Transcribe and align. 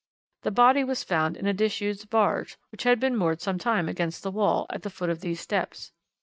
The 0.41 0.49
body 0.49 0.83
was 0.83 1.03
found 1.03 1.37
in 1.37 1.45
a 1.45 1.53
disused 1.53 2.09
barge 2.09 2.57
which 2.71 2.85
had 2.85 2.99
been 2.99 3.15
moored 3.15 3.39
some 3.39 3.59
time 3.59 3.87
against 3.87 4.23
the 4.23 4.31
wall, 4.31 4.65
at 4.71 4.81
the 4.81 4.89
foot 4.89 5.11
of 5.11 5.21
these 5.21 5.39
steps. 5.39 5.91